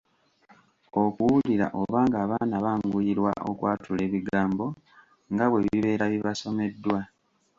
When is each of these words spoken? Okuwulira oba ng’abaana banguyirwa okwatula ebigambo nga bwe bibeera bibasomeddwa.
Okuwulira 1.03 1.67
oba 1.79 1.99
ng’abaana 2.07 2.55
banguyirwa 2.65 3.31
okwatula 3.49 4.01
ebigambo 4.07 4.65
nga 5.33 5.45
bwe 5.51 5.61
bibeera 5.65 6.05
bibasomeddwa. 6.13 6.99